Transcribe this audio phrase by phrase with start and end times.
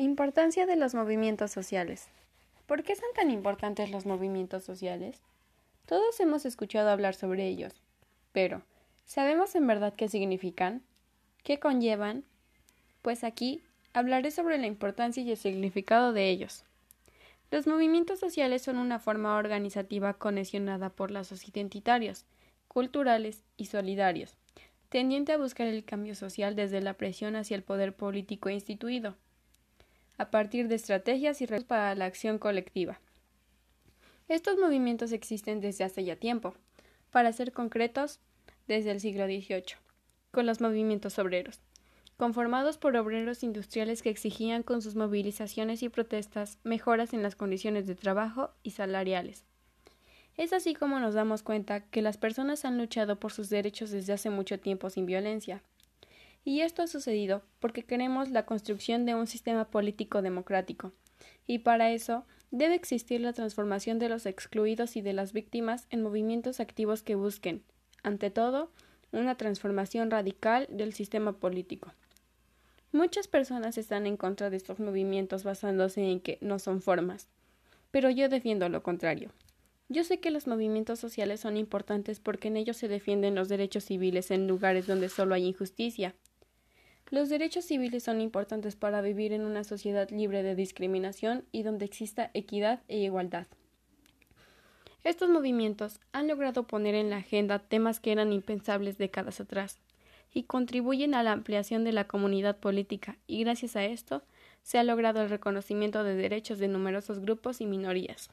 [0.00, 2.08] Importancia de los movimientos sociales.
[2.66, 5.20] ¿Por qué son tan importantes los movimientos sociales?
[5.84, 7.74] Todos hemos escuchado hablar sobre ellos,
[8.32, 8.62] pero
[9.04, 10.80] ¿sabemos en verdad qué significan?
[11.44, 12.24] ¿Qué conllevan?
[13.02, 13.60] Pues aquí
[13.92, 16.64] hablaré sobre la importancia y el significado de ellos.
[17.50, 22.24] Los movimientos sociales son una forma organizativa cohesionada por lazos identitarios,
[22.68, 24.38] culturales y solidarios,
[24.88, 29.14] tendiente a buscar el cambio social desde la presión hacia el poder político instituido
[30.20, 33.00] a partir de estrategias y redes para la acción colectiva.
[34.28, 36.54] Estos movimientos existen desde hace ya tiempo,
[37.10, 38.20] para ser concretos,
[38.68, 39.78] desde el siglo XVIII,
[40.30, 41.60] con los movimientos obreros,
[42.18, 47.86] conformados por obreros industriales que exigían con sus movilizaciones y protestas mejoras en las condiciones
[47.86, 49.46] de trabajo y salariales.
[50.36, 54.12] Es así como nos damos cuenta que las personas han luchado por sus derechos desde
[54.12, 55.62] hace mucho tiempo sin violencia,
[56.44, 60.92] y esto ha sucedido porque queremos la construcción de un sistema político democrático.
[61.46, 66.02] Y para eso debe existir la transformación de los excluidos y de las víctimas en
[66.02, 67.62] movimientos activos que busquen,
[68.02, 68.70] ante todo,
[69.12, 71.92] una transformación radical del sistema político.
[72.92, 77.28] Muchas personas están en contra de estos movimientos basándose en que no son formas,
[77.90, 79.30] pero yo defiendo lo contrario.
[79.88, 83.84] Yo sé que los movimientos sociales son importantes porque en ellos se defienden los derechos
[83.84, 86.14] civiles en lugares donde solo hay injusticia,
[87.10, 91.84] los derechos civiles son importantes para vivir en una sociedad libre de discriminación y donde
[91.84, 93.46] exista equidad e igualdad.
[95.02, 99.80] Estos movimientos han logrado poner en la agenda temas que eran impensables décadas atrás
[100.32, 104.22] y contribuyen a la ampliación de la comunidad política y gracias a esto
[104.62, 108.30] se ha logrado el reconocimiento de derechos de numerosos grupos y minorías.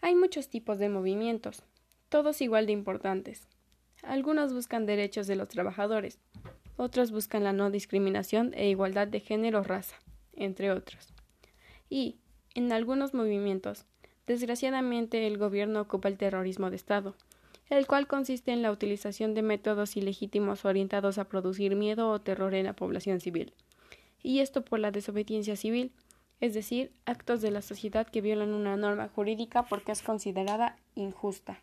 [0.00, 1.64] Hay muchos tipos de movimientos,
[2.08, 3.48] todos igual de importantes.
[4.02, 6.18] Algunos buscan derechos de los trabajadores,
[6.76, 9.96] otros buscan la no discriminación e igualdad de género o raza,
[10.34, 11.12] entre otros.
[11.88, 12.16] Y,
[12.54, 13.84] en algunos movimientos,
[14.26, 17.14] desgraciadamente el gobierno ocupa el terrorismo de Estado,
[17.68, 22.54] el cual consiste en la utilización de métodos ilegítimos orientados a producir miedo o terror
[22.54, 23.52] en la población civil,
[24.22, 25.92] y esto por la desobediencia civil,
[26.40, 31.62] es decir, actos de la sociedad que violan una norma jurídica porque es considerada injusta.